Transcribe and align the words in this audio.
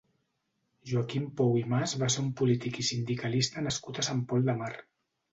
Joaquim 0.91 1.25
Pou 1.41 1.51
i 1.59 1.61
Mas 1.73 1.91
va 2.03 2.09
ser 2.13 2.23
un 2.27 2.31
polític 2.39 2.79
i 2.83 2.85
sindicalista 2.87 3.65
nascut 3.67 4.01
a 4.01 4.07
Sant 4.09 4.23
Pol 4.33 4.49
de 4.49 4.57
Mar. 4.63 4.71